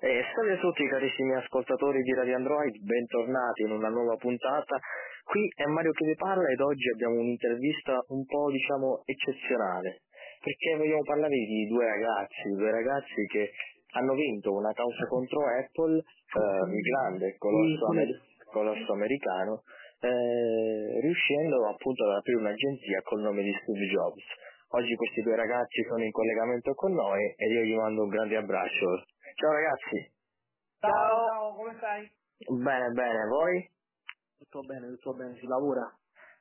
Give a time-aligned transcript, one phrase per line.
[0.00, 4.78] E salve a tutti carissimi ascoltatori di Radio Android, bentornati in una nuova puntata.
[5.24, 10.02] Qui è Mario che vi parla ed oggi abbiamo un'intervista un po' diciamo eccezionale,
[10.42, 13.50] perché vogliamo parlare di due ragazzi, due ragazzi che
[13.92, 18.20] hanno vinto una causa contro Apple, eh, il grande colosso, amer-
[18.50, 19.62] colosso americano,
[20.00, 24.24] eh, riuscendo appunto ad aprire un'agenzia col nome di Steve Jobs.
[24.74, 28.36] Oggi questi due ragazzi sono in collegamento con noi e io gli mando un grande
[28.36, 29.04] abbraccio.
[29.34, 30.12] Ciao ragazzi.
[30.78, 32.08] Ciao, ciao, come stai?
[32.46, 33.68] Bene, bene, voi?
[34.38, 35.82] Tutto bene, tutto bene, si lavora.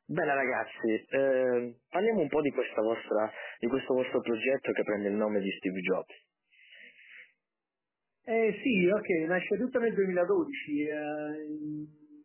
[0.05, 5.07] Bene ragazzi, eh, parliamo un po' di, questa vostra, di questo vostro progetto che prende
[5.07, 6.13] il nome di Steve Jobs.
[8.25, 10.81] Eh sì, ok, nasce tutto nel 2012.
[10.81, 11.47] Eh,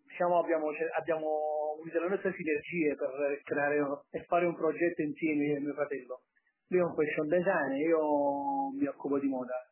[0.05, 3.79] diciamo abbiamo, abbiamo unito le nostre sinergie per creare
[4.11, 6.23] e fare un progetto insieme io e mio fratello.
[6.69, 9.68] Lui è un fashion designer, io mi occupo di moda.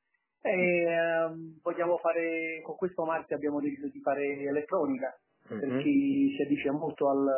[0.46, 5.18] E ehm, vogliamo fare, con questo marchio abbiamo deciso di fare elettronica,
[5.51, 5.60] Mhm.
[5.60, 7.29] per chi si addice molto al,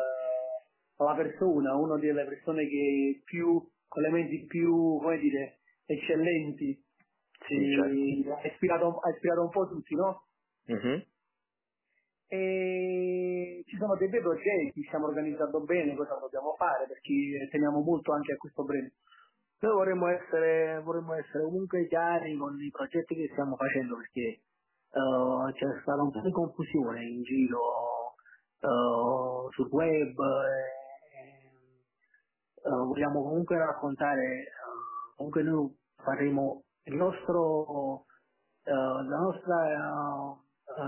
[0.96, 6.84] alla persona, una delle persone che più, con le menti più, come dire, eccellenti,
[7.48, 8.30] Sì, certo.
[8.32, 10.24] ha, ispirato, ha ispirato un po' tutti, no?
[10.68, 11.06] Mhm.
[12.28, 18.12] E ci sono dei bei progetti, stiamo organizzando bene cosa dobbiamo fare perché teniamo molto
[18.12, 18.90] anche a questo brand.
[19.60, 25.52] Noi vorremmo essere, vorremmo essere comunque chiari con i progetti che stiamo facendo perché eh,
[25.52, 28.14] c'è stata un po' di confusione in giro
[28.60, 30.16] eh, sul web.
[30.16, 30.76] e,
[32.54, 34.46] eh, vogliamo comunque raccontare,
[35.16, 38.04] comunque noi faremo il nostro,
[38.62, 40.36] la nostra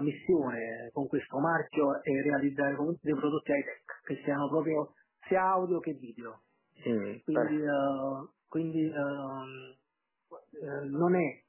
[0.00, 4.92] missione con questo marchio è realizzare comunque dei prodotti high tech che siano proprio
[5.26, 6.42] sia audio che video.
[6.89, 11.42] Mm, Quindi, eh, quindi eh, non è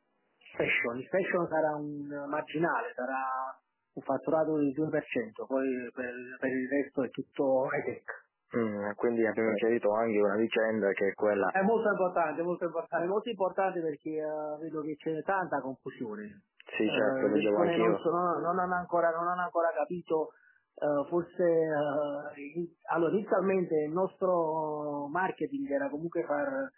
[0.56, 3.60] fashion, il fashion sarà un marginale, sarà
[3.94, 8.26] un fatturato del 2%, poi per, per il resto è tutto high tech.
[8.58, 11.50] mm, quindi abbiamo chiarito anche una vicenda che è quella...
[11.52, 16.44] È molto importante, molto importante, molto importante perché eh, vedo che c'è tanta confusione.
[16.78, 20.32] Sì, certo, Eh, leggevo persone non, sono- non hanno ancora, non hanno ancora capito,
[20.76, 26.72] eh, forse eh, in- allora, inizialmente il nostro marketing era comunque far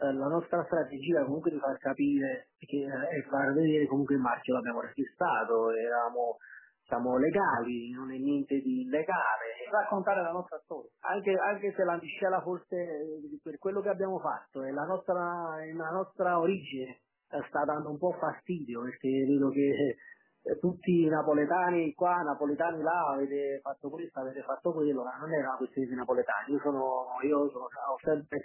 [0.00, 4.20] eh, la nostra strategia comunque di far capire che, eh, e far vedere comunque il
[4.20, 6.36] marchio l'abbiamo registrato, eravamo
[6.86, 10.90] siamo legali, non è niente di illegale, raccontare la nostra storia.
[11.00, 15.62] Anche, anche se la miscela forse eh, per quello che abbiamo fatto e la nostra,
[15.64, 17.00] e la nostra origine
[17.30, 19.96] eh, sta dando un po' fastidio perché vedo che eh,
[20.60, 25.48] tutti i napoletani qua, napoletani là, avete fatto questo, avete fatto quello, ma non era
[25.48, 27.66] una questione di napoletani, io sono, io sono,
[28.02, 28.42] sempre,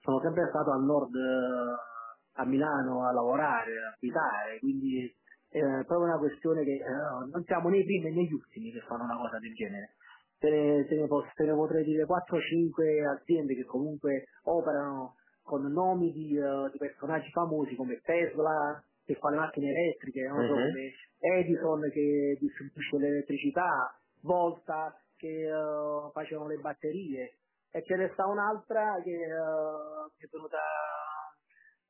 [0.00, 5.14] sono sempre stato al nord eh, a Milano a lavorare, a abitare, quindi
[5.50, 8.80] è proprio una questione che eh, non siamo né i primi né gli ultimi che
[8.80, 9.96] fanno una cosa del genere.
[10.38, 16.10] Te ne, te ne te ne potrei dire 4-5 aziende che comunque operano con nomi
[16.12, 18.82] di, eh, di personaggi famosi come Tesla,
[19.14, 20.58] che fa le macchine elettriche, non so, Mhm.
[20.60, 27.38] come Edison che distribuisce l'elettricità, Volta che eh, facevano le batterie
[27.72, 30.58] e ce ne sta un'altra che, eh, che è venuta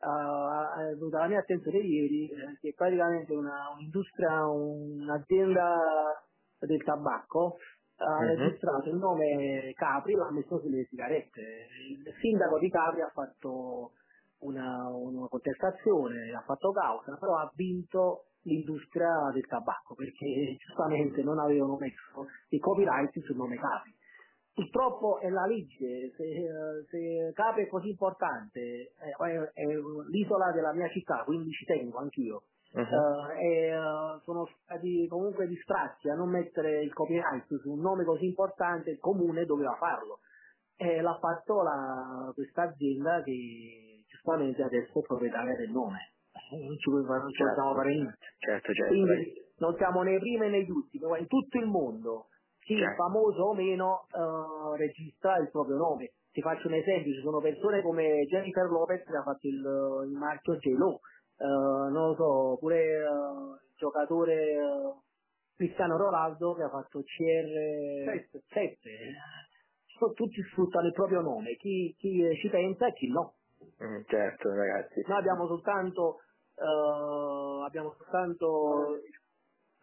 [0.00, 2.28] uh, è venuta alla mia attenzione ieri,
[2.60, 6.24] che è praticamente una, un'industria, un'azienda
[6.60, 7.58] del tabacco,
[7.98, 8.26] ha Mhm.
[8.26, 11.68] registrato il nome Capri, l'ha messo sulle sigarette.
[11.88, 13.92] Il sindaco di Capri ha fatto
[14.42, 21.38] una, una contestazione, ha fatto causa, però ha vinto l'industria del tabacco perché giustamente non
[21.38, 23.94] avevano messo i copyright sul nome Capri.
[24.54, 29.64] Purtroppo è la legge, se, se Capri è così importante, è, è- è
[30.10, 32.42] l'isola della mia città, quindi ci tengo anch'io.
[32.74, 32.82] Mhm.
[32.84, 38.04] Eh, e eh, sono stati comunque distratti a non mettere il copyright su un nome
[38.04, 40.20] così importante, il comune doveva farlo.
[40.82, 45.98] E l'ha fatto la- questa azienda che giustamente adesso è proprietaria del nome.
[46.52, 47.54] Eh, Non ci, puoi fare- non ci Certo.
[47.54, 48.18] possiamo fare niente.
[48.38, 48.92] Certo, certo.
[48.92, 52.28] Quindi non siamo né primi né gli ultimi, ma in tutto il mondo
[52.60, 52.96] chi Certo.
[53.02, 56.12] famoso o meno eh, registra il proprio nome.
[56.32, 60.16] Ti faccio un esempio, ci sono persone come Jennifer Lopez che ha fatto il, il
[60.18, 61.00] marchio J-Lo,
[61.38, 64.94] eh, non lo so, pure eh, il giocatore eh,
[65.56, 68.76] Cristiano Ronaldo che ha fatto CR7.
[70.22, 73.34] Tutti sfruttano il proprio nome, chi, chi ci pensa e chi no.
[73.82, 75.02] Mm, certo, ragazzi.
[75.04, 76.20] Noi abbiamo soltanto,
[76.54, 79.00] eh, abbiamo soltanto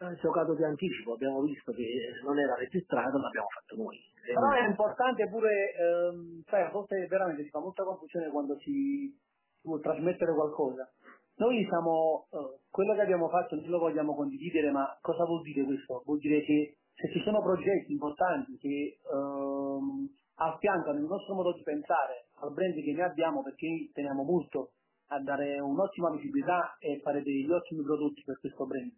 [0.00, 1.84] eh, giocato di anticipo, abbiamo visto che
[2.24, 4.00] non era registrato, l'abbiamo fatto noi.
[4.24, 9.14] Però è importante pure, ehm, sai, a volte veramente si fa molta confusione quando si,
[9.60, 10.90] vuole trasmettere qualcosa.
[11.36, 15.64] Noi siamo, eh, quello che abbiamo fatto noi lo vogliamo condividere, ma cosa vuol dire
[15.64, 16.02] questo?
[16.06, 20.08] Vuol dire che se ci sono progetti importanti che ehm,
[20.40, 24.72] affiancano il nostro modo di pensare al brand che noi abbiamo, perché teniamo molto
[25.08, 28.90] a dare un'ottima visibilità e fare degli ottimi prodotti per questo brand.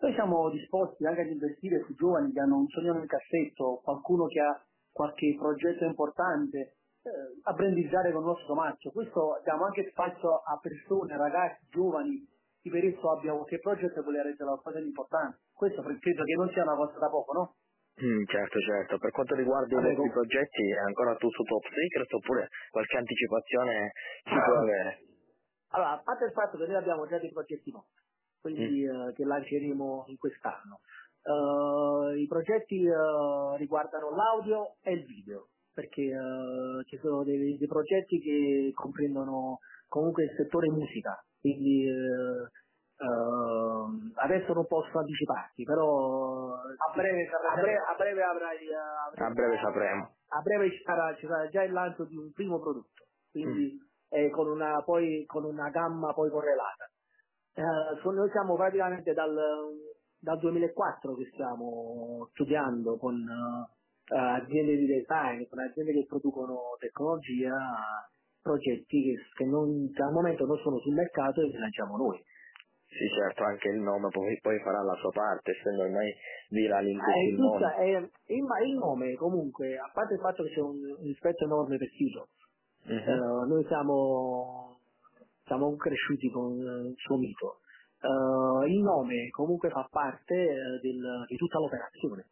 [0.00, 4.26] Noi siamo disposti anche ad investire su giovani che hanno un sogno nel cassetto, qualcuno
[4.26, 4.62] che ha
[4.92, 7.10] qualche progetto importante, eh,
[7.42, 8.90] a brandizzare con il nostro marchio.
[8.92, 12.24] Questo diamo anche spazio a persone, ragazzi, giovani,
[12.62, 15.38] che per esso abbia qualche progetto e vuole realizzare qualcosa di importante.
[15.52, 17.54] Questo credo che non sia una cosa da poco, no?
[17.98, 18.98] Mm, certo, certo.
[18.98, 23.92] Per quanto riguarda i vostri progetti, è ancora tu su Top Secret oppure qualche anticipazione
[24.22, 24.98] si può avere?
[25.70, 28.02] Allora, a parte il fatto che noi abbiamo già dei progetti nostri,
[28.40, 29.08] quindi mm.
[29.08, 30.80] uh, che lanceremo in quest'anno.
[31.24, 36.08] Uh, I progetti uh, riguardano l'audio e il video, perché
[36.86, 39.58] ci sono dei, dei, progetti che comprendono
[39.88, 41.86] comunque il settore musica, quindi
[44.14, 48.58] adesso non posso anticiparti, però a breve, a breve, a breve avrai,
[49.08, 50.10] avrai, a breve sapremo.
[50.28, 53.86] A breve ci sarà, ci sarà già il lancio di un primo prodotto, quindi mm
[54.10, 56.88] eh, con, una, poi, con una gamma poi correlata.
[57.54, 59.34] Eh, noi siamo praticamente dal,
[60.18, 67.56] dal 2004 che stiamo studiando con uh, aziende di design, con aziende che producono tecnologia,
[68.40, 72.22] progetti che, che, non, che al momento non sono sul mercato e li lanciamo noi.
[72.88, 76.12] Sì, certo, anche il nome poi, poi farà la sua parte, essendo ormai
[76.48, 77.68] virale in tutto eh, il mondo.
[77.68, 81.88] È, il, nome comunque, a parte il fatto che c'è un, un rispetto enorme per
[81.88, 82.28] Sito,
[82.88, 82.94] Uh-huh.
[82.94, 84.78] Uh, noi siamo,
[85.44, 87.60] siamo cresciuti con il suo mito.
[88.00, 92.26] Uh, il nome comunque fa parte uh, del, di tutta l'operazione.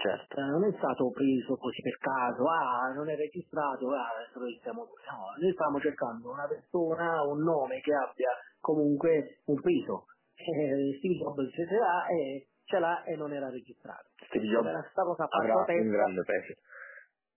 [0.00, 0.40] Certo.
[0.40, 4.80] non è stato preso così per caso, ah, non è registrato, ah, adesso lo diciamo
[4.80, 8.30] No, noi stiamo cercando una persona, un nome che abbia
[8.60, 10.06] comunque un peso.
[10.34, 14.08] Eh, Steve Jobs ce l'ha e ce l'ha e non era registrato.
[14.28, 16.60] Steve Jobs avrà un grande peso.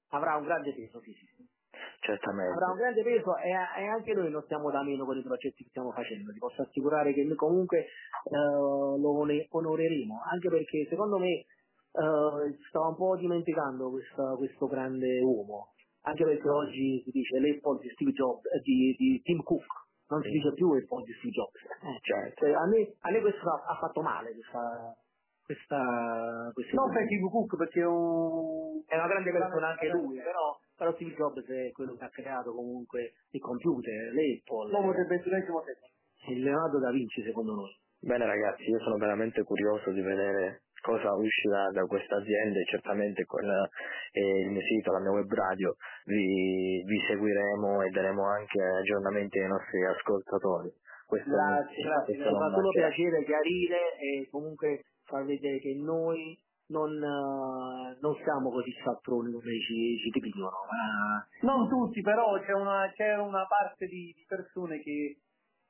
[0.09, 1.51] Avrà un grande peso, sì, sì.
[1.99, 2.51] Certamente.
[2.51, 5.63] Avrà un grande peso e, e, anche noi non stiamo da meno con i progetti
[5.63, 6.31] che stiamo facendo.
[6.31, 7.87] Ti posso assicurare che noi comunque eh,
[8.29, 15.73] lo onoreremo, anche perché secondo me eh, stava un po' dimenticando questa, questo grande uomo.
[16.01, 19.65] Anche perché oggi si dice l'Apple di Steve Jobs, di, di Tim Cook,
[20.13, 21.61] non si dice più Apple di Steve Jobs.
[21.61, 22.45] Eh, certo.
[22.45, 24.95] cioè, a, me, a, me, questo ha, ha fatto male, questa,
[25.43, 28.83] questa, questa non per Tim Cook perché è, un...
[28.85, 32.53] è una grande persona anche lui, però però Steve Jobs è quello che ha creato
[32.53, 34.69] comunque il computer, l'Apple.
[34.69, 35.91] L'uomo del ventunesimo secolo.
[36.27, 37.77] Il Leonardo da Vinci secondo noi.
[37.99, 43.23] Bene ragazzi, io sono veramente curioso di vedere cosa uscirà da questa azienda e certamente
[43.23, 48.61] con eh, il mio sito, la mia web radio, vi, vi, seguiremo e daremo anche
[48.61, 50.69] aggiornamenti ai nostri ascoltatori.
[51.07, 56.37] Questo grazie, grazie, mi fa solo piacere chiarire e comunque far vedere che noi
[56.67, 60.67] non, uh, non siamo così cialtroni come ci, ci dipingono.
[60.67, 61.25] Ma...
[61.47, 65.19] Non tutti, però c'è una, c'è una parte di, di persone che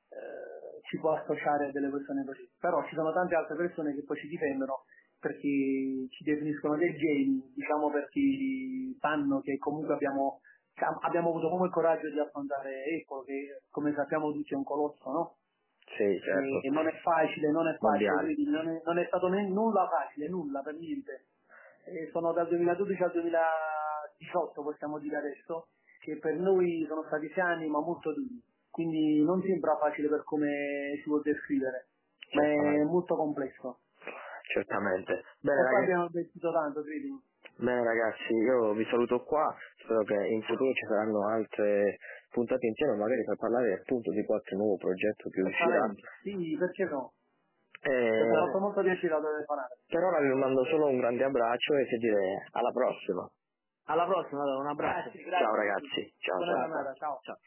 [0.10, 2.50] uh, ci può associare a delle persone così.
[2.60, 4.86] Però ci sono tante altre persone che poi ci difendono
[5.24, 5.48] perché
[6.10, 8.20] ci definiscono dei geni, diciamo perché
[9.00, 10.42] sanno che comunque abbiamo,
[11.00, 15.10] abbiamo avuto comunque il coraggio di affrontare Apple, che come sappiamo tutti è un colosso,
[15.10, 15.36] no?
[15.96, 16.62] Sì, certo.
[16.62, 20.28] E non è facile, non è facile, non è, non è, stato né, nulla facile,
[20.28, 21.28] nulla per niente.
[21.86, 25.68] E sono dal 2012 al 2018, possiamo dire adesso,
[26.02, 28.42] che per noi sono stati sei anni ma molto duri.
[28.70, 31.88] Quindi non sembra facile per come si può descrivere,
[32.34, 33.80] ma è molto complesso.
[34.52, 35.24] Certamente.
[35.40, 35.84] Bene, e ragazzi...
[35.84, 37.22] abbiamo investito tanto, credimi.
[37.56, 41.98] Bene ragazzi, io vi saluto qua, spero che in futuro ci saranno altre
[42.30, 45.94] puntate insieme magari per parlare appunto di qualche nuovo progetto che uscirà.
[46.24, 47.14] Sì, perché no?
[47.84, 49.78] Eh, mi ha fatto molto piacere da parlare.
[49.88, 53.30] Per ora vi mando solo un grande abbraccio e che dire alla prossima.
[53.86, 55.12] Alla prossima, un abbraccio.
[55.12, 55.46] Grazie, grazie.
[55.46, 56.14] Ciao ragazzi.
[56.18, 56.96] Ciao, ciao.
[56.96, 57.20] ciao.
[57.22, 57.38] ciao.